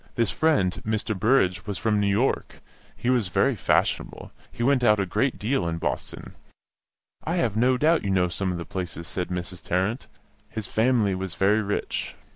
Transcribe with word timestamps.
This 0.15 0.31
friend, 0.31 0.81
Mr. 0.83 1.15
Burrage, 1.15 1.67
was 1.67 1.77
from 1.77 1.99
New 1.99 2.07
York; 2.07 2.55
he 2.97 3.11
was 3.11 3.27
very 3.27 3.55
fashionable, 3.55 4.31
he 4.51 4.63
went 4.63 4.83
out 4.83 4.99
a 4.99 5.05
great 5.05 5.37
deal 5.37 5.67
in 5.67 5.77
Boston 5.77 6.33
("I 7.23 7.35
have 7.35 7.55
no 7.55 7.77
doubt 7.77 8.03
you 8.03 8.09
know 8.09 8.27
some 8.27 8.51
of 8.51 8.57
the 8.57 8.65
places," 8.65 9.07
said 9.07 9.27
Mrs. 9.29 9.63
Tarrant); 9.63 10.07
his 10.49 10.65
"fam'ly" 10.65 11.13
was 11.13 11.35
very 11.35 11.61
rich. 11.61 12.15